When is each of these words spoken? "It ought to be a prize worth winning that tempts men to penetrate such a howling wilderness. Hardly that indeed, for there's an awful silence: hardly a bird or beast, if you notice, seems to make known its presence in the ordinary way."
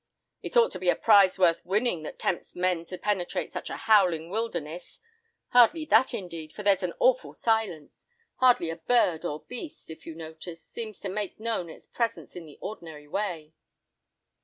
"It 0.41 0.57
ought 0.57 0.71
to 0.71 0.79
be 0.79 0.89
a 0.89 0.95
prize 0.95 1.37
worth 1.37 1.63
winning 1.63 2.01
that 2.01 2.17
tempts 2.17 2.55
men 2.55 2.85
to 2.85 2.97
penetrate 2.97 3.53
such 3.53 3.69
a 3.69 3.75
howling 3.75 4.31
wilderness. 4.31 4.99
Hardly 5.49 5.85
that 5.85 6.11
indeed, 6.11 6.53
for 6.53 6.63
there's 6.63 6.81
an 6.81 6.93
awful 6.97 7.35
silence: 7.35 8.07
hardly 8.37 8.71
a 8.71 8.77
bird 8.77 9.23
or 9.23 9.43
beast, 9.43 9.91
if 9.91 10.07
you 10.07 10.15
notice, 10.15 10.63
seems 10.65 10.99
to 11.01 11.09
make 11.09 11.39
known 11.39 11.69
its 11.69 11.85
presence 11.85 12.35
in 12.35 12.47
the 12.47 12.57
ordinary 12.61 13.07
way." 13.07 13.53